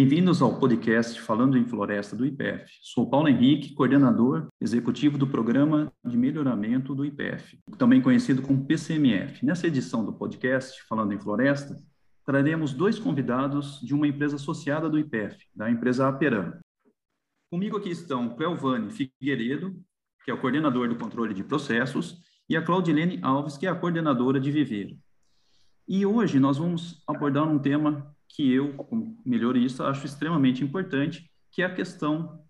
[0.00, 2.70] Bem-vindos ao podcast Falando em Floresta do IPF.
[2.82, 9.44] Sou Paulo Henrique, coordenador executivo do Programa de Melhoramento do IPF, também conhecido como PCMF.
[9.44, 11.76] Nessa edição do podcast Falando em Floresta,
[12.24, 16.56] traremos dois convidados de uma empresa associada do IPF, da empresa Aperam.
[17.50, 19.74] Comigo aqui estão Cleovane Figueiredo,
[20.24, 23.74] que é o coordenador do controle de processos, e a Claudilene Alves, que é a
[23.74, 24.96] coordenadora de viveiro.
[25.88, 31.62] E hoje nós vamos abordar um tema que eu, como melhorista, acho extremamente importante, que
[31.62, 32.44] é a questão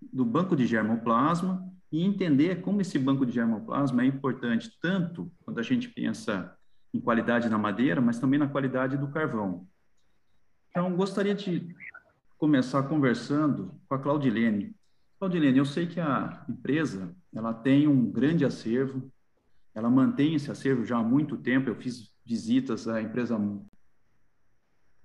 [0.00, 5.58] do banco de germoplasma e entender como esse banco de germoplasma é importante tanto quando
[5.58, 6.56] a gente pensa
[6.94, 9.66] em qualidade na madeira, mas também na qualidade do carvão.
[10.70, 11.74] Então, gostaria de
[12.38, 14.74] começar conversando com a Claudilene.
[15.18, 19.10] Claudilene, eu sei que a empresa ela tem um grande acervo,
[19.74, 21.68] ela mantém esse acervo já há muito tempo.
[21.68, 23.38] Eu fiz visitas à empresa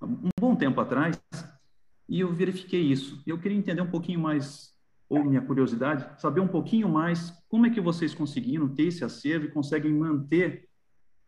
[0.03, 1.19] um bom tempo atrás,
[2.07, 3.21] e eu verifiquei isso.
[3.25, 4.73] Eu queria entender um pouquinho mais,
[5.09, 9.45] ou minha curiosidade, saber um pouquinho mais como é que vocês conseguiram ter esse acervo
[9.45, 10.67] e conseguem manter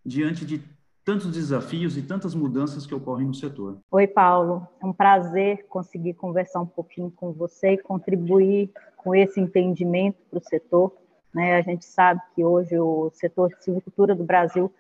[0.05, 0.61] diante de
[1.03, 3.77] tantos desafios e tantas mudanças que ocorrem no setor.
[3.91, 4.67] Oi, Paulo.
[4.81, 10.39] É um prazer conseguir conversar um pouquinho com você e contribuir com esse entendimento para
[10.39, 10.91] o setor.
[11.33, 11.57] Né?
[11.57, 14.73] A gente sabe que hoje o setor de silvicultura do Brasil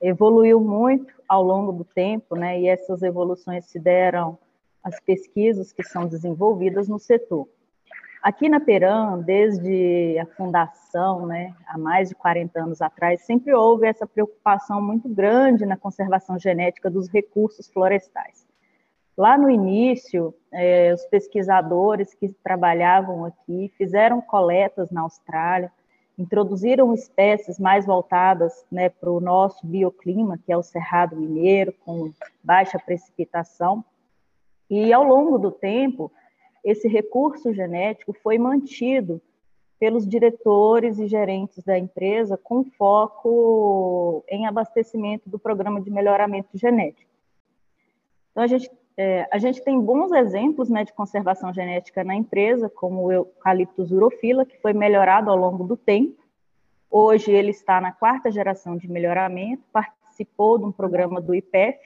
[0.00, 2.58] evoluiu muito ao longo do tempo, né?
[2.60, 4.38] E essas evoluções se deram
[4.82, 7.46] às pesquisas que são desenvolvidas no setor.
[8.22, 13.86] Aqui na Peram, desde a fundação, né, há mais de 40 anos atrás, sempre houve
[13.86, 18.44] essa preocupação muito grande na conservação genética dos recursos florestais.
[19.16, 25.72] Lá no início, eh, os pesquisadores que trabalhavam aqui fizeram coletas na Austrália,
[26.18, 32.12] introduziram espécies mais voltadas né, para o nosso bioclima, que é o Cerrado Mineiro, com
[32.42, 33.84] baixa precipitação.
[34.68, 36.10] E ao longo do tempo,
[36.64, 39.22] esse recurso genético foi mantido
[39.78, 47.08] pelos diretores e gerentes da empresa com foco em abastecimento do programa de melhoramento genético.
[48.32, 48.68] Então, a gente
[49.00, 53.92] é, a gente tem bons exemplos né, de conservação genética na empresa, como o Eucalyptus
[53.92, 56.18] urofila, que foi melhorado ao longo do tempo.
[56.90, 61.78] Hoje ele está na quarta geração de melhoramento, participou de um programa do IPEF,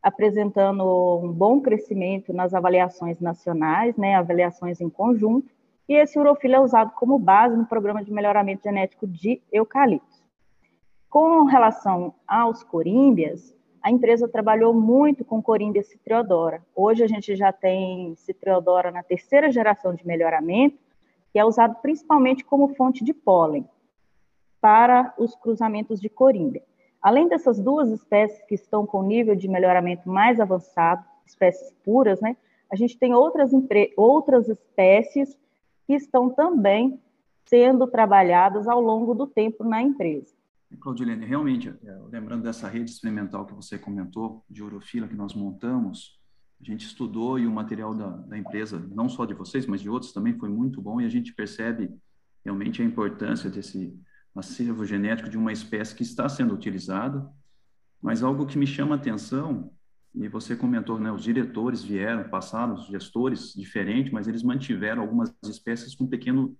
[0.00, 0.84] apresentando
[1.20, 5.52] um bom crescimento nas avaliações nacionais, né, avaliações em conjunto,
[5.88, 10.22] e esse urofila é usado como base no programa de melhoramento genético de eucalipto.
[11.10, 13.53] Com relação aos corímbias,
[13.84, 16.62] a empresa trabalhou muito com Corímbia citriodora.
[16.74, 20.78] Hoje a gente já tem citriodora na terceira geração de melhoramento,
[21.30, 23.68] que é usado principalmente como fonte de pólen
[24.58, 26.62] para os cruzamentos de Corímbia.
[27.02, 32.38] Além dessas duas espécies que estão com nível de melhoramento mais avançado, espécies puras, né?
[32.70, 33.50] A gente tem outras,
[33.98, 35.36] outras espécies
[35.86, 36.98] que estão também
[37.44, 40.34] sendo trabalhadas ao longo do tempo na empresa.
[40.80, 46.18] Claudilene, realmente, é, lembrando dessa rede experimental que você comentou, de urofila que nós montamos,
[46.60, 49.90] a gente estudou e o material da, da, empresa, não só de vocês, mas de
[49.90, 51.90] outros também, foi muito bom e a gente percebe
[52.44, 53.98] realmente a importância desse
[54.34, 57.28] acervo genético de uma espécie que está sendo utilizada,
[58.00, 59.72] mas algo que me chama a atenção,
[60.14, 65.34] e você comentou, né, os diretores vieram, passaram, os gestores diferentes, mas eles mantiveram algumas
[65.44, 66.56] espécies com pequeno,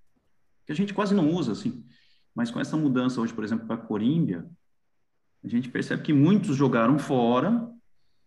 [0.67, 1.85] que a gente quase não usa, assim,
[2.35, 4.47] mas com essa mudança hoje, por exemplo, para a Corímbia,
[5.43, 7.71] a gente percebe que muitos jogaram fora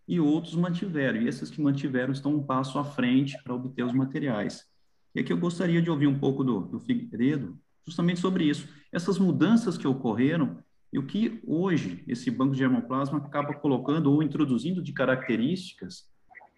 [0.06, 1.20] e outros mantiveram.
[1.20, 4.64] E esses que mantiveram estão um passo à frente para obter os materiais.
[5.14, 8.68] E aqui eu gostaria de ouvir um pouco do, do Figueiredo, justamente sobre isso.
[8.92, 10.58] Essas mudanças que ocorreram
[10.92, 16.08] e o que hoje esse banco de germoplasma acaba colocando ou introduzindo de características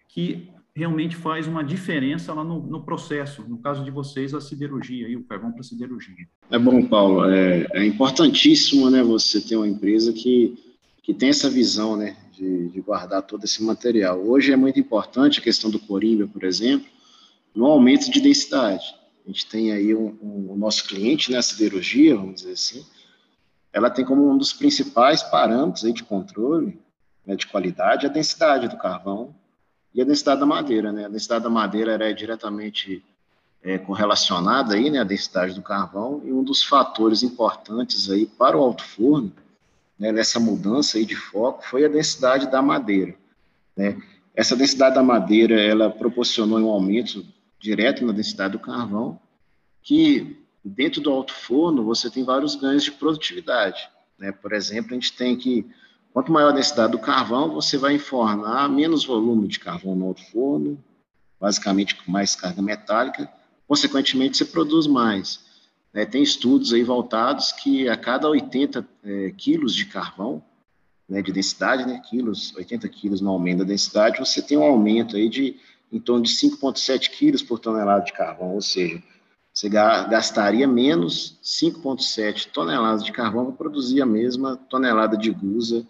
[0.07, 5.07] que realmente faz uma diferença lá no, no, processo, no caso de vocês, a siderurgia
[5.07, 6.27] e o carvão para siderurgia.
[6.49, 10.57] É bom, Paulo, é, é, importantíssimo, né, você ter uma empresa que,
[11.03, 14.19] que tem essa visão, né, de, de, guardar todo esse material.
[14.19, 16.87] Hoje é muito importante a questão do corímbia, por exemplo,
[17.53, 18.95] no aumento de densidade.
[19.25, 22.85] A gente tem aí um, um, o nosso cliente, né, siderurgia, vamos dizer assim,
[23.73, 26.79] ela tem como um dos principais parâmetros aí de controle
[27.25, 29.35] né, de qualidade a densidade do carvão
[29.93, 31.05] e a densidade da madeira, né?
[31.05, 33.03] A densidade da madeira era diretamente
[33.63, 38.57] é, correlacionada aí, né, à densidade do carvão, e um dos fatores importantes aí para
[38.57, 39.31] o alto forno,
[39.99, 43.13] né, nessa mudança aí de foco, foi a densidade da madeira,
[43.75, 44.01] né?
[44.33, 47.25] Essa densidade da madeira, ela proporcionou um aumento
[47.59, 49.19] direto na densidade do carvão,
[49.83, 54.31] que dentro do alto forno você tem vários ganhos de produtividade, né?
[54.31, 55.69] Por exemplo, a gente tem que
[56.13, 60.23] quanto maior a densidade do carvão, você vai enfornar menos volume de carvão no alto
[60.31, 60.81] forno,
[61.39, 63.31] basicamente com mais carga metálica,
[63.67, 65.39] consequentemente você produz mais.
[65.93, 66.05] Né?
[66.05, 70.43] Tem estudos aí voltados que a cada 80 é, quilos de carvão,
[71.07, 75.17] né, de densidade, né, quilos, 80 quilos no aumento da densidade, você tem um aumento
[75.17, 75.59] aí de
[75.91, 79.03] em torno de 5,7 quilos por tonelada de carvão, ou seja,
[79.53, 85.85] você gastaria menos 5,7 toneladas de carvão para produzir a mesma tonelada de gusa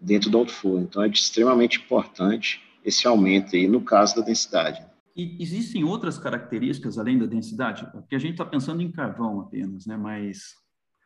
[0.00, 0.82] dentro do forno.
[0.82, 4.84] Então, é extremamente importante esse aumento aí no caso da densidade.
[5.16, 7.90] E existem outras características além da densidade?
[7.90, 9.96] Porque a gente está pensando em carvão apenas, né?
[9.96, 10.54] Mas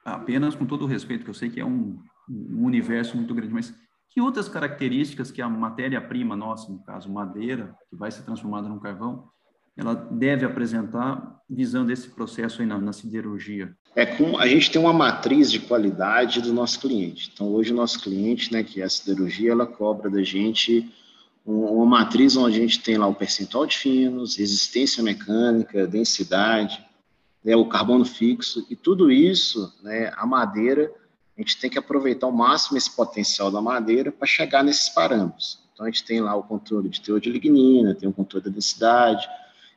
[0.04, 1.98] apenas com todo o respeito, que eu sei que é um,
[2.28, 3.74] um universo muito grande, mas
[4.10, 8.80] que outras características que a matéria-prima nossa, no caso madeira, que vai ser transformada num
[8.80, 9.28] carvão,
[9.76, 13.74] ela deve apresentar visando esse processo aí na, na siderurgia?
[13.96, 17.30] É com a gente tem uma matriz de qualidade do nosso cliente.
[17.32, 20.92] Então hoje o nosso cliente, né, que é a siderurgia, ela cobra da gente
[21.44, 26.84] uma matriz onde a gente tem lá o percentual de finos, resistência mecânica, densidade,
[27.42, 30.92] né, o carbono fixo, e tudo isso, né, a madeira,
[31.36, 35.58] a gente tem que aproveitar ao máximo esse potencial da madeira para chegar nesses parâmetros.
[35.72, 38.50] Então, a gente tem lá o controle de teor de lignina, tem o controle da
[38.50, 39.26] densidade,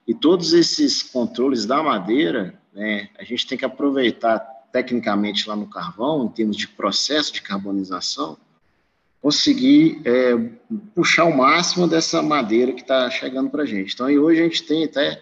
[0.07, 4.39] e todos esses controles da madeira, né, a gente tem que aproveitar
[4.71, 8.37] tecnicamente lá no carvão, em termos de processo de carbonização,
[9.21, 10.35] conseguir é,
[10.93, 13.93] puxar o máximo dessa madeira que está chegando para a gente.
[13.93, 15.21] Então, hoje a gente tem até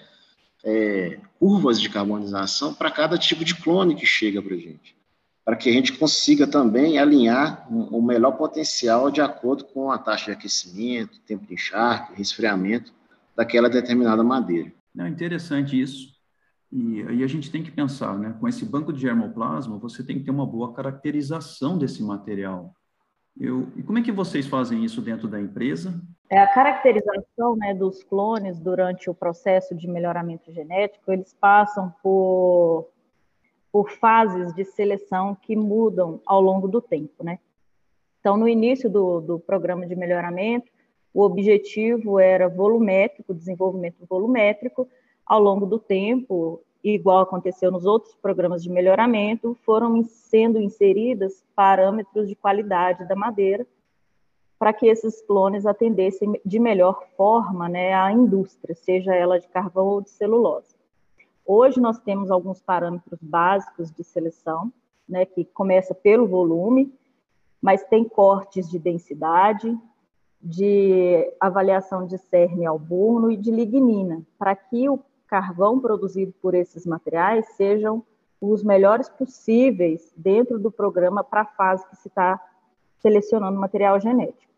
[0.64, 4.96] é, curvas de carbonização para cada tipo de clone que chega para a gente,
[5.46, 10.26] para que a gente consiga também alinhar o melhor potencial de acordo com a taxa
[10.26, 12.92] de aquecimento, tempo de encharque, resfriamento
[13.36, 14.72] daquela determinada madeira.
[14.98, 16.12] É interessante isso.
[16.72, 18.36] E aí a gente tem que pensar, né?
[18.40, 22.74] Com esse banco de germoplasma, você tem que ter uma boa caracterização desse material.
[23.40, 26.02] Eu, e como é que vocês fazem isso dentro da empresa?
[26.30, 32.88] É a caracterização né, dos clones durante o processo de melhoramento genético, eles passam por,
[33.72, 37.40] por fases de seleção que mudam ao longo do tempo, né?
[38.20, 40.72] Então, no início do, do programa de melhoramento,
[41.14, 44.88] o objetivo era volumétrico, desenvolvimento volumétrico.
[45.26, 52.28] Ao longo do tempo, igual aconteceu nos outros programas de melhoramento, foram sendo inseridas parâmetros
[52.28, 53.66] de qualidade da madeira
[54.62, 59.88] para que esses clones atendessem de melhor forma né, à indústria, seja ela de carvão
[59.88, 60.76] ou de celulose.
[61.44, 64.72] Hoje nós temos alguns parâmetros básicos de seleção,
[65.10, 66.94] né, que começa pelo volume,
[67.60, 69.76] mas tem cortes de densidade,
[70.42, 76.86] de avaliação de cerne alburno e de lignina, para que o carvão produzido por esses
[76.86, 78.04] materiais sejam
[78.42, 82.42] os melhores possíveis dentro do programa para a fase que se está
[83.00, 84.52] selecionando material genético.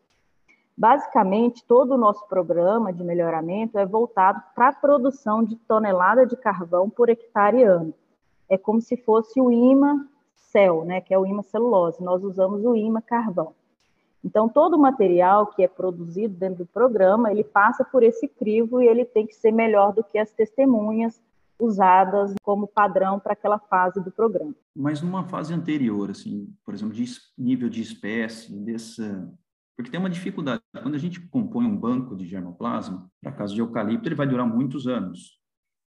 [0.75, 6.35] Basicamente, todo o nosso programa de melhoramento é voltado para a produção de tonelada de
[6.35, 7.93] carvão por hectare ano.
[8.49, 12.03] É como se fosse o IMA cel, né, que é o IMA celulose.
[12.03, 13.53] Nós usamos o IMA carvão.
[14.23, 18.81] Então, todo o material que é produzido dentro do programa, ele passa por esse crivo
[18.81, 21.21] e ele tem que ser melhor do que as testemunhas
[21.59, 24.55] usadas como padrão para aquela fase do programa.
[24.75, 27.05] Mas numa fase anterior, assim, por exemplo, de
[27.37, 29.29] nível de espécie, dessa...
[29.75, 30.61] Porque tem uma dificuldade.
[30.81, 34.45] Quando a gente compõe um banco de germoplasma, para caso de eucalipto, ele vai durar
[34.45, 35.39] muitos anos.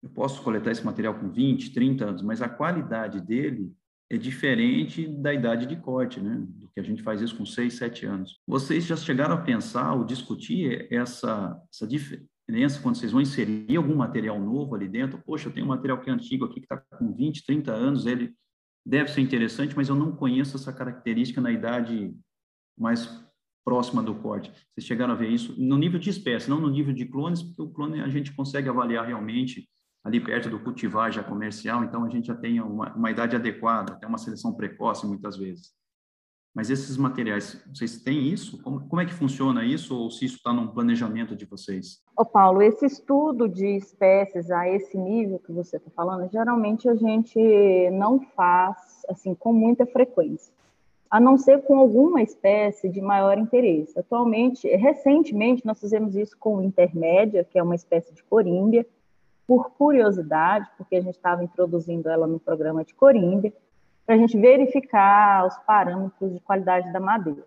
[0.03, 3.73] Eu posso coletar esse material com 20, 30 anos, mas a qualidade dele
[4.11, 6.43] é diferente da idade de corte, né?
[6.47, 8.39] Do que a gente faz isso com 6, 7 anos.
[8.47, 13.95] Vocês já chegaram a pensar ou discutir essa, essa diferença quando vocês vão inserir algum
[13.95, 15.21] material novo ali dentro?
[15.23, 18.07] Poxa, eu tenho um material que é antigo aqui, que está com 20, 30 anos,
[18.07, 18.33] ele
[18.83, 22.11] deve ser interessante, mas eu não conheço essa característica na idade
[22.75, 23.23] mais
[23.63, 24.51] próxima do corte.
[24.73, 27.61] Vocês chegaram a ver isso no nível de espécie, não no nível de clones, porque
[27.61, 29.69] o clone a gente consegue avaliar realmente
[30.03, 33.93] ali perto do cultivar já comercial, então a gente já tem uma, uma idade adequada,
[33.93, 35.77] até uma seleção precoce muitas vezes.
[36.55, 38.61] Mas esses materiais, vocês têm isso?
[38.63, 39.95] Como, como é que funciona isso?
[39.95, 42.01] Ou se isso está num planejamento de vocês?
[42.17, 46.95] Ô Paulo, esse estudo de espécies a esse nível que você está falando, geralmente a
[46.95, 47.39] gente
[47.91, 48.77] não faz
[49.07, 50.51] assim com muita frequência.
[51.09, 53.97] a não ser com alguma espécie de maior interesse.
[53.97, 58.85] Atualmente, recentemente, nós fizemos isso com intermédia, que é uma espécie de corímbia,
[59.49, 63.51] por curiosidade, porque a gente estava introduzindo ela no programa de corímbia,
[64.05, 67.43] para a gente verificar os parâmetros de qualidade da madeira.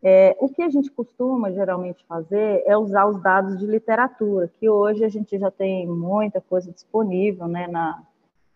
[0.00, 4.68] É, o que a gente costuma geralmente fazer é usar os dados de literatura, que
[4.68, 8.00] hoje a gente já tem muita coisa disponível né, na,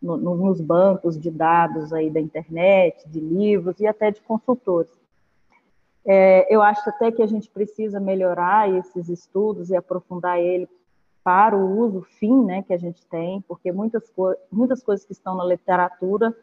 [0.00, 4.92] no, nos bancos de dados aí da internet, de livros e até de consultores.
[6.06, 10.68] É, eu acho até que a gente precisa melhorar esses estudos e aprofundar ele
[11.22, 15.12] para o uso fim né, que a gente tem, porque muitas, co muitas coisas que
[15.12, 16.34] estão na literatura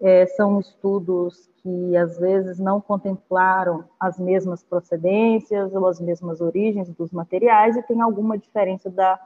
[0.00, 6.88] é, são estudos que às vezes não contemplaram as mesmas procedências ou as mesmas origens
[6.90, 9.18] dos materiais e tem alguma diferença da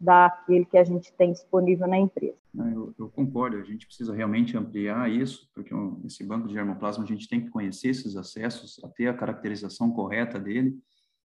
[0.00, 2.38] daquele que a gente tem disponível na empresa.
[2.54, 5.74] Eu, eu, concordo, a gente precisa realmente ampliar isso, porque
[6.06, 10.40] esse banco de germoplasma a gente tem que conhecer esses acessos, ter a caracterização correta
[10.40, 10.74] dele,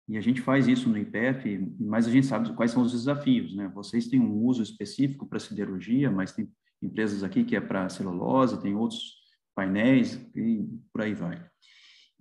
[0.09, 3.55] e a gente faz isso no IPF, mas a gente sabe quais são os desafios,
[3.55, 3.71] né?
[3.75, 6.51] Vocês têm um uso específico para siderurgia, mas tem
[6.83, 9.19] empresas aqui que é para celulose, tem outros
[9.55, 11.45] painéis e por aí vai.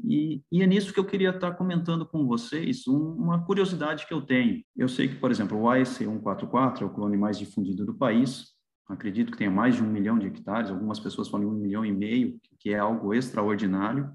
[0.03, 4.13] E, e, é nisso que eu queria estar comentando com vocês um, uma curiosidade que
[4.13, 4.63] eu tenho.
[4.75, 8.49] Eu sei que, por exemplo, o AEC144 é o clone mais difundido do país.
[8.87, 10.69] Acredito que tenha mais de um milhão de hectares.
[10.69, 14.11] Algumas pessoas falam um milhão e meio, que é algo extraordinário.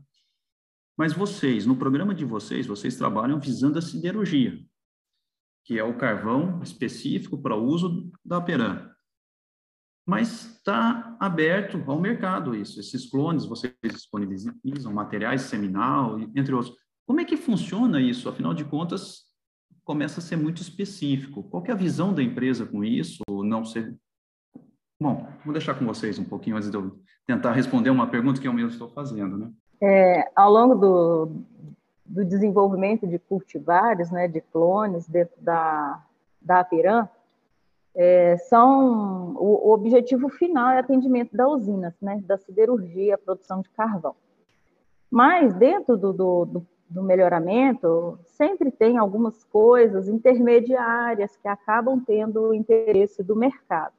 [0.96, 4.58] Mas vocês, no programa de vocês, vocês trabalham visando a siderurgia,
[5.64, 8.92] que é o carvão específico para o uso da Peran
[10.06, 12.80] mas está aberto ao mercado isso.
[12.80, 16.74] Esses clones vocês disponibilizam materiais seminal, entre outros.
[17.06, 18.28] Como é que funciona isso?
[18.28, 19.22] Afinal de contas,
[19.84, 21.42] começa a ser muito específico.
[21.44, 23.22] Qual é a visão da empresa com isso?
[23.28, 23.96] Não ser.
[25.00, 28.46] Bom, vou deixar com vocês um pouquinho antes de eu tentar responder uma pergunta que
[28.46, 29.52] eu mesmo estou fazendo, né?
[29.84, 31.28] É, ao longo do,
[32.06, 36.00] do desenvolvimento de cultivares, né, de clones dentro da,
[36.40, 37.08] da Apiram,
[37.92, 43.68] é, são o, o, objetivo final é atendimento da usina, né, da siderurgia, produção de
[43.70, 44.14] carvão.
[45.10, 52.50] Mas dentro do, do, do, do melhoramento sempre tem algumas coisas intermediárias que acabam tendo
[52.50, 53.94] o interesse do mercado.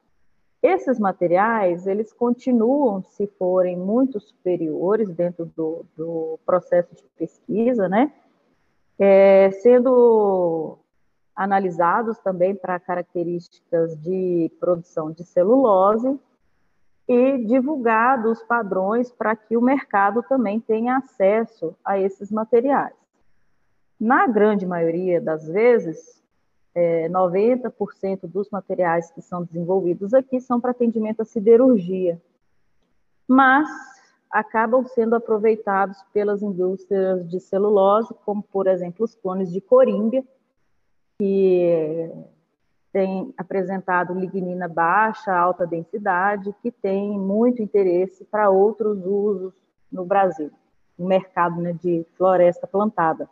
[0.64, 8.14] Esses materiais, eles continuam, se forem muito superiores dentro do, do processo de pesquisa, né,
[8.98, 10.78] é, sendo
[11.36, 16.18] analisados também para características de produção de celulose
[17.10, 22.96] e divulgados padrões para que o mercado também tenha acesso a esses materiais.
[24.00, 26.23] Na grande maioria das vezes,
[26.76, 32.20] é, 90% dos materiais que são desenvolvidos aqui são para atendimento à siderurgia,
[33.28, 33.70] mas
[34.30, 40.24] acabam sendo aproveitados pelas indústrias de celulose, como, por exemplo, os clones de corímbia,
[41.20, 42.12] que
[42.92, 49.54] tem apresentado lignina baixa, alta densidade, que tem muito interesse para outros usos
[49.92, 50.52] no Brasil,
[50.98, 53.30] no mercado né, de floresta plantada.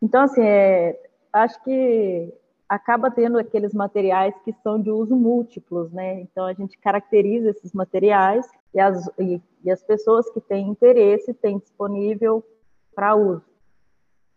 [0.00, 2.32] Então, assim, é, acho que
[2.68, 6.20] acaba tendo aqueles materiais que são de uso múltiplos, né?
[6.20, 11.32] Então, a gente caracteriza esses materiais e as, e, e as pessoas que têm interesse
[11.34, 12.44] têm disponível
[12.94, 13.56] para uso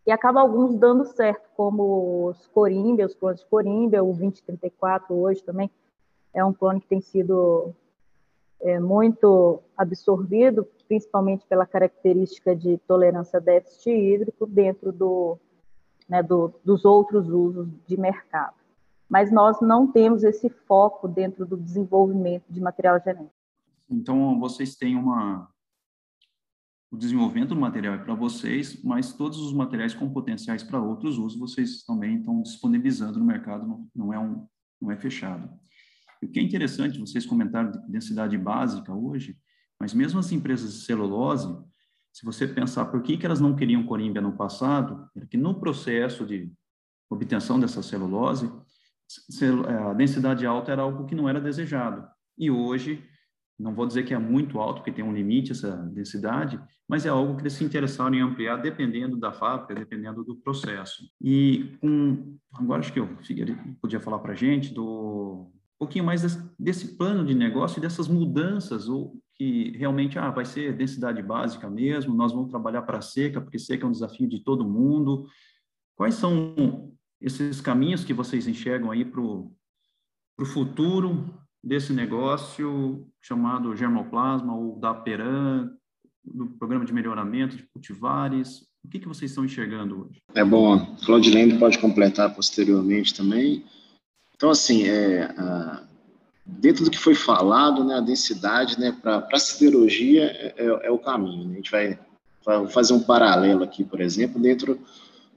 [0.09, 5.43] e acaba alguns dando certo, como os Corimba, os clones de Corimba, o 2034 hoje
[5.43, 5.69] também
[6.33, 7.75] é um clone que tem sido
[8.59, 15.37] é, muito absorvido, principalmente pela característica de tolerância a déficit hídrico dentro do,
[16.09, 18.55] né, do, dos outros usos de mercado.
[19.07, 23.33] Mas nós não temos esse foco dentro do desenvolvimento de material genético.
[23.89, 25.47] Então, vocês têm uma,
[26.91, 31.19] o desenvolvimento do material é para vocês, mas todos os materiais com potenciais para outros
[31.19, 34.47] usos vocês também estão disponibilizando no mercado, não, é, um,
[34.81, 35.47] não é fechado.
[36.21, 39.37] o que é interessante, vocês comentaram de densidade básica hoje,
[39.79, 41.47] mas mesmo as empresas de celulose,
[42.11, 45.59] se você pensar por que, que elas não queriam corímbia no passado, era que no
[45.59, 46.51] processo de
[47.09, 48.51] obtenção dessa celulose,
[49.67, 52.07] a densidade alta era algo que não era desejado.
[52.37, 53.03] E hoje,
[53.57, 57.09] não vou dizer que é muito alto, porque tem um limite essa densidade, mas é
[57.09, 61.03] algo que eles se interessaram em ampliar dependendo da fábrica, dependendo do processo.
[61.21, 63.17] E com, agora acho que eu
[63.81, 67.81] podia falar para a gente do um pouquinho mais desse, desse, plano de negócio e
[67.81, 73.01] dessas mudanças, ou que realmente ah, vai ser densidade básica mesmo, nós vamos trabalhar para
[73.01, 75.25] seca, porque seca é um desafio de todo mundo.
[75.95, 76.91] Quais são
[77.21, 79.55] esses caminhos que vocês enxergam aí para o
[80.45, 85.71] futuro desse negócio chamado germoplasma ou da Peran?
[86.33, 88.67] do programa de melhoramento de cultivares?
[88.83, 90.21] O que, que vocês estão enxergando hoje?
[90.33, 93.65] É bom, Claudilene pode completar posteriormente também.
[94.35, 95.33] Então, assim, é,
[96.57, 100.91] dentro do que foi falado, né, a densidade né, para a siderurgia é, é, é,
[100.91, 101.45] o caminho.
[101.45, 101.53] Né?
[101.53, 101.99] A gente vai,
[102.43, 104.79] vai, fazer um paralelo aqui, por exemplo, dentro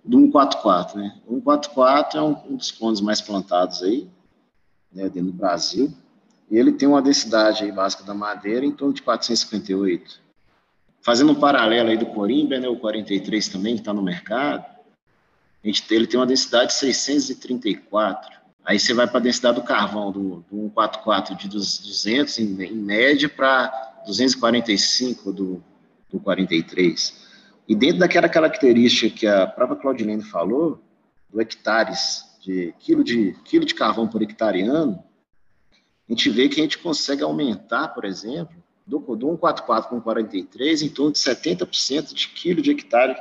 [0.04, 0.98] do 144.
[0.98, 1.20] Né?
[1.26, 4.08] O 144 é um, um dos clones mais plantados aí,
[4.92, 5.92] né, dentro do Brasil,
[6.50, 10.20] e ele tem uma densidade aí básica da madeira em torno de 458.
[11.00, 14.64] Fazendo um paralelo aí do Corimba, né, o 43 também, que está no mercado,
[15.62, 18.41] a gente, ele tem uma densidade de 634.
[18.64, 22.74] Aí você vai para a densidade do carvão, do, do 144 de 200 em, em
[22.74, 25.64] média para 245 do,
[26.10, 27.22] do 43.
[27.68, 30.80] E dentro daquela característica que a própria Claudilene falou,
[31.28, 35.02] do hectares, de quilo de, quilo de carvão por hectare ano,
[36.08, 40.82] a gente vê que a gente consegue aumentar, por exemplo, do, do 144 com 43
[40.82, 43.16] em torno de 70% de quilo de hectare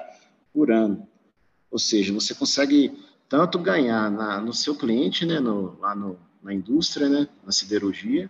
[0.53, 1.07] por ano.
[1.69, 2.91] Ou seja, você consegue
[3.31, 8.29] tanto ganhar na, no seu cliente, né, no, lá no, na indústria, né, na siderurgia,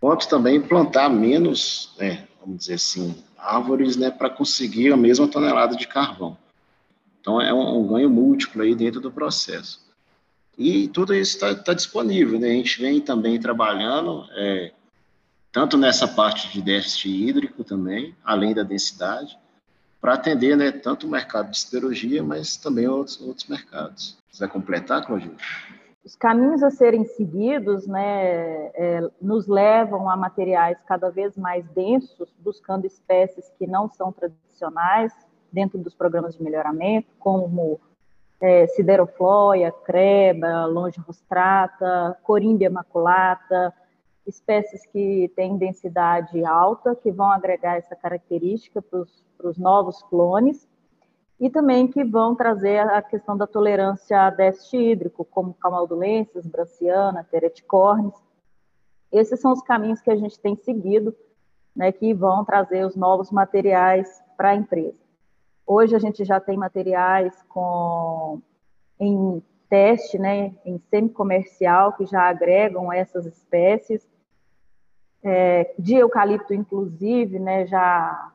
[0.00, 5.74] quanto também plantar menos, né, vamos dizer assim, árvores, né, para conseguir a mesma tonelada
[5.74, 6.38] de carvão.
[7.20, 9.84] Então é um, um, ganho múltiplo aí dentro do processo.
[10.56, 12.48] E tudo isso está tá disponível, né?
[12.48, 14.72] A gente vem também trabalhando é,
[15.50, 19.36] tanto nessa parte de déficit hídrico também, além da densidade,
[20.02, 24.18] para atender né, tanto o mercado de siderurgia, mas também outros, outros mercados.
[24.36, 25.36] Vai completar, Claudinho?
[26.04, 32.34] Os caminhos a serem seguidos né, é, nos levam a materiais cada vez mais densos,
[32.40, 35.12] buscando espécies que não são tradicionais
[35.52, 37.80] dentro dos programas de melhoramento, como
[38.40, 38.66] é,
[39.84, 43.72] creba, longirostrata, corimbia maculata,
[44.26, 50.68] espécies que têm densidade alta, que vão agregar essa característica para os novos clones,
[51.40, 57.26] e também que vão trazer a questão da tolerância a déficit hídrico, como camaldulências, branciana,
[57.28, 58.14] tereticornes.
[59.10, 61.14] Esses são os caminhos que a gente tem seguido,
[61.74, 64.96] né, que vão trazer os novos materiais para a empresa.
[65.66, 68.40] Hoje a gente já tem materiais com
[69.00, 74.06] em teste, né, em semi-comercial, que já agregam essas espécies.
[75.24, 78.32] É, de eucalipto, inclusive, né, já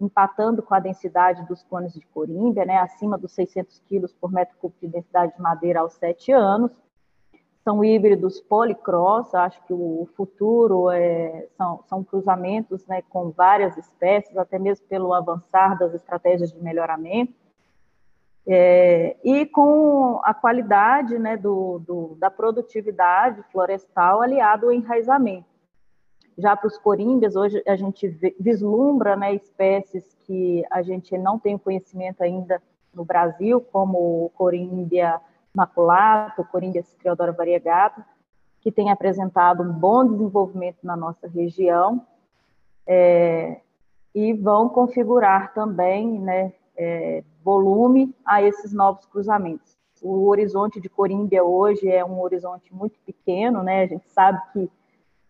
[0.00, 4.56] empatando com a densidade dos clones de corímbia, né, acima dos 600 quilos por metro
[4.58, 6.70] cúbico de densidade de madeira aos 7 anos.
[7.64, 14.36] São híbridos policross, acho que o futuro é, são, são cruzamentos né, com várias espécies,
[14.36, 17.34] até mesmo pelo avançar das estratégias de melhoramento.
[18.48, 25.55] É, e com a qualidade né, do, do, da produtividade florestal aliado ao enraizamento.
[26.38, 31.56] Já para os corímbias, hoje a gente vislumbra né, espécies que a gente não tem
[31.56, 35.20] conhecimento ainda no Brasil, como o corímbia
[35.54, 38.04] maculato, corímbia citriodora variegata,
[38.60, 42.06] que tem apresentado um bom desenvolvimento na nossa região,
[42.86, 43.60] é,
[44.14, 49.76] e vão configurar também né, é, volume a esses novos cruzamentos.
[50.02, 53.82] O horizonte de Corímbia hoje é um horizonte muito pequeno, né?
[53.82, 54.70] A gente sabe que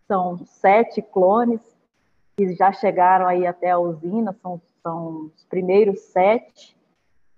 [0.07, 1.61] são sete clones
[2.37, 6.77] que já chegaram aí até a usina, são, são os primeiros sete,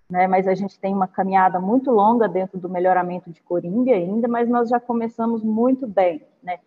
[0.09, 0.27] né?
[0.27, 4.49] Mas a gente tem uma caminhada muito longa dentro do melhoramento de Corímbia ainda, mas
[4.49, 6.59] nós já começamos muito bem, né?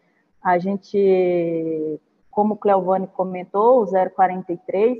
[0.43, 4.99] A gente, como o Cleovane comentou, o 043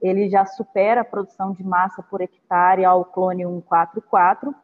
[0.00, 4.54] ele já supera a produção de massa por hectare ao clone 144,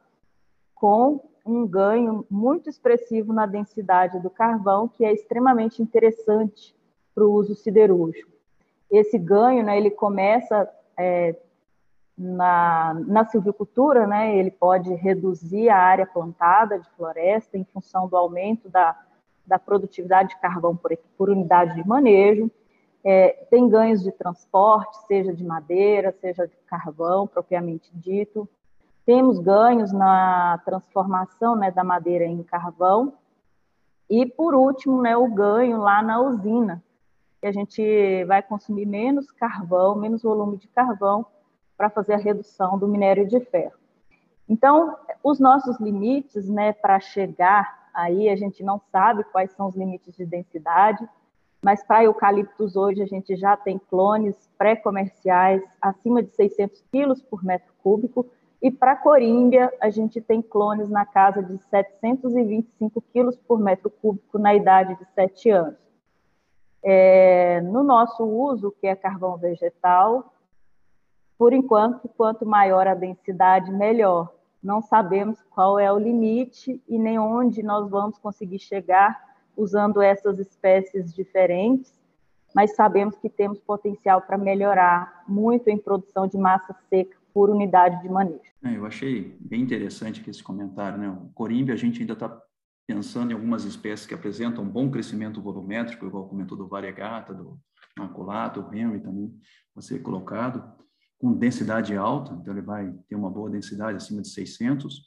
[0.75, 6.75] com um ganho muito expressivo na densidade do carvão, que é extremamente interessante
[7.15, 8.33] para o uso siderúrgico.
[8.91, 11.37] Esse ganho, né, ele começa é,
[12.17, 18.17] na, na silvicultura, né, ele pode reduzir a área plantada de floresta em função do
[18.17, 18.99] aumento da,
[19.47, 22.51] da produtividade de carvão por, por unidade de manejo,
[23.09, 28.49] é, tem ganhos de transporte, seja de madeira, seja de carvão, propriamente dito.
[29.07, 33.15] Temos ganhos na transformação né, da madeira em carvão.
[34.11, 36.83] E, por último, né, o ganho lá na usina,
[37.41, 41.25] que a gente vai consumir menos carvão, menos volume de carvão,
[41.77, 43.75] para fazer a redução do minério de ferro.
[44.49, 49.77] Então, os nossos limites né, para chegar aí, a gente não sabe quais são os
[49.77, 51.09] limites de densidade,
[51.63, 57.43] mas para eucaliptos hoje a gente já tem clones pré-comerciais acima de 600 quilos por
[57.43, 58.27] metro cúbico,
[58.61, 64.39] e para corímbia a gente tem clones na casa de 725 quilos por metro cúbico
[64.39, 65.79] na idade de 7 anos.
[66.83, 70.33] É, no nosso uso, que é carvão vegetal,
[71.39, 74.33] por enquanto, quanto maior a densidade, melhor.
[74.63, 80.39] Não sabemos qual é o limite e nem onde nós vamos conseguir chegar usando essas
[80.39, 81.93] espécies diferentes,
[82.55, 88.01] mas sabemos que temos potencial para melhorar muito em produção de massa seca por unidade
[88.01, 88.41] de manejo.
[88.65, 90.99] É, eu achei bem interessante esse comentário.
[90.99, 91.07] Né?
[91.11, 92.35] O corimbe, a gente ainda está
[92.89, 97.61] pensando em algumas espécies que apresentam um bom crescimento volumétrico, igual comentou do variegata, do
[97.99, 99.39] maculato, do Henry também,
[99.75, 100.65] você colocado,
[101.19, 105.03] com densidade alta, então ele vai ter uma boa densidade acima de 600.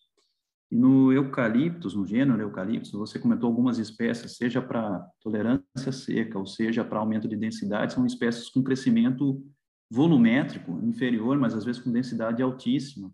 [0.72, 6.46] E no eucaliptus, no gênero eucaliptus, você comentou algumas espécies, seja para tolerância seca, ou
[6.46, 9.44] seja para aumento de densidade, são espécies com crescimento
[9.90, 13.12] volumétrico inferior, mas às vezes com densidade altíssima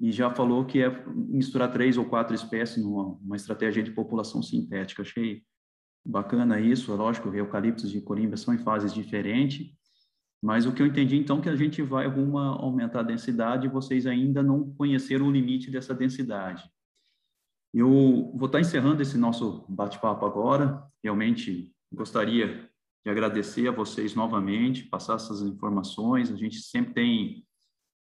[0.00, 4.42] e já falou que é misturar três ou quatro espécies numa uma estratégia de população
[4.42, 5.02] sintética.
[5.02, 5.42] Achei
[6.04, 9.70] bacana isso, é lógico, eucaliptos e corimba são em fases diferentes,
[10.42, 13.66] mas o que eu entendi então é que a gente vai alguma aumentar a densidade
[13.66, 16.64] e vocês ainda não conheceram o limite dessa densidade.
[17.74, 20.82] Eu vou estar encerrando esse nosso bate-papo agora.
[21.04, 22.69] Realmente gostaria
[23.04, 26.30] de agradecer a vocês novamente, passar essas informações.
[26.30, 27.44] A gente sempre tem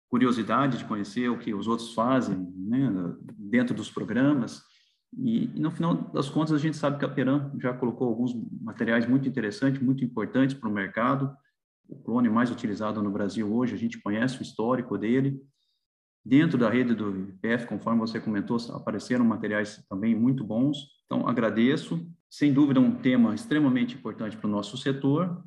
[0.09, 2.91] curiosidade de conhecer o que os outros fazem né,
[3.37, 4.63] dentro dos programas.
[5.15, 8.33] E, e, no final das contas, a gente sabe que a Peran já colocou alguns
[8.61, 11.35] materiais muito interessantes, muito importantes para o mercado.
[11.87, 15.39] O clone mais utilizado no Brasil hoje, a gente conhece o histórico dele.
[16.25, 20.77] Dentro da rede do IPF, conforme você comentou, apareceram materiais também muito bons.
[21.05, 22.05] Então, agradeço.
[22.29, 25.43] Sem dúvida, um tema extremamente importante para o nosso setor.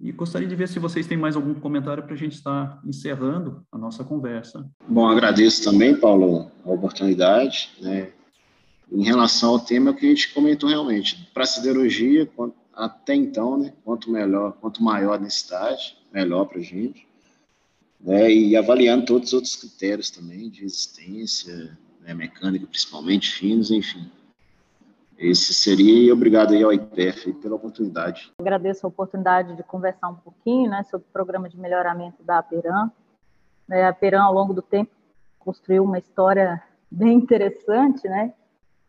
[0.00, 3.64] E gostaria de ver se vocês têm mais algum comentário para a gente estar encerrando
[3.70, 4.68] a nossa conversa.
[4.88, 7.70] Bom, agradeço também, Paulo, a oportunidade.
[7.80, 8.12] Né?
[8.90, 12.28] Em relação ao tema que a gente comentou realmente, para a siderurgia,
[12.74, 17.06] até então, né, quanto melhor, quanto maior a necessidade, melhor para a gente.
[18.00, 24.10] Né, e avaliando todos os outros critérios também, de resistência, né, mecânica principalmente, finos, enfim.
[25.22, 28.32] Esse seria, e obrigado aí ao IPF pela oportunidade.
[28.40, 32.90] Agradeço a oportunidade de conversar um pouquinho né, sobre o programa de melhoramento da Aperam.
[33.70, 34.90] É, a Aperam, ao longo do tempo,
[35.38, 38.34] construiu uma história bem interessante, né?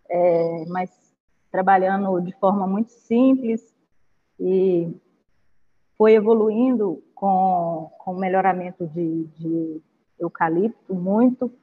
[0.10, 0.90] É, mas
[1.52, 3.72] trabalhando de forma muito simples
[4.40, 4.92] e
[5.96, 9.82] foi evoluindo com, com melhoramento de, de
[10.20, 11.54] eucalipto muito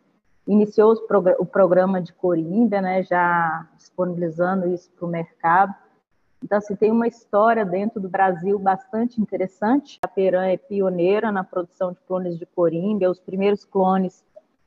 [0.47, 0.95] iniciou
[1.39, 5.75] o programa de Coringa, né, já disponibilizando isso para o mercado.
[6.43, 9.99] Então, assim, tem uma história dentro do Brasil bastante interessante.
[10.03, 13.11] A Peran é pioneira na produção de clones de corimba.
[13.11, 14.25] Os primeiros clones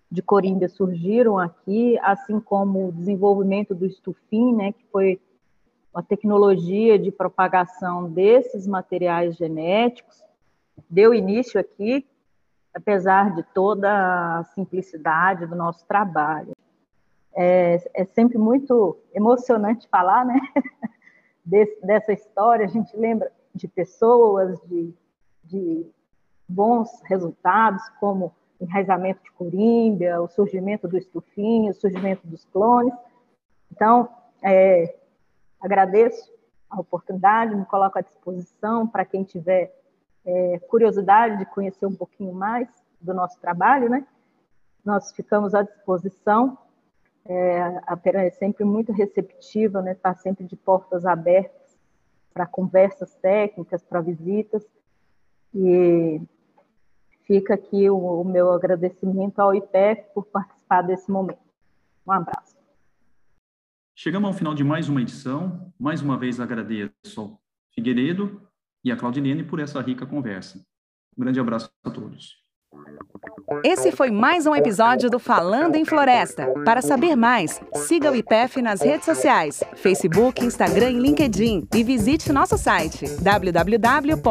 [0.10, 5.20] de corimba surgiram aqui, assim como o desenvolvimento do estufim, né, que foi
[5.94, 10.24] a tecnologia de propagação desses materiais genéticos,
[10.90, 12.06] deu início aqui
[12.74, 16.54] apesar de toda a simplicidade do nosso trabalho.
[17.36, 20.40] É, é sempre muito emocionante falar, né?
[21.46, 24.96] Desse, dessa história, a gente lembra de pessoas, de,
[25.44, 25.86] de
[26.48, 32.94] bons resultados, como enraizamento de corímbia, o surgimento do estufinho, o surgimento dos clones.
[33.70, 34.08] Então,
[34.42, 34.96] é,
[35.60, 36.32] agradeço
[36.70, 39.83] a oportunidade, me coloco à disposição para quem tiver
[40.26, 42.68] é, curiosidade de conhecer um pouquinho mais
[43.00, 44.06] do nosso trabalho, né?
[44.84, 46.58] Nós ficamos à disposição.
[47.26, 49.92] É, a Pera é sempre muito receptiva, né?
[49.94, 51.78] Está sempre de portas abertas
[52.34, 54.66] para conversas técnicas, para visitas.
[55.54, 56.22] E
[57.24, 61.40] fica aqui o, o meu agradecimento ao IPF por participar desse momento.
[62.06, 62.56] Um abraço.
[63.96, 65.72] Chegamos ao final de mais uma edição.
[65.80, 67.40] Mais uma vez agradeço ao
[67.72, 68.42] Figueiredo
[68.84, 70.60] e a Claudilene por essa rica conversa.
[71.17, 72.43] Um grande abraço a todos.
[73.63, 76.48] Esse foi mais um episódio do Falando em Floresta.
[76.65, 82.32] Para saber mais, siga o IPEF nas redes sociais, Facebook, Instagram e LinkedIn e visite
[82.32, 84.24] nosso site www.ipef.br.